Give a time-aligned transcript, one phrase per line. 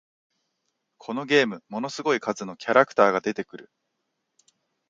[0.97, 3.69] このゲーム、ものすごい数のキャラクターが出てくる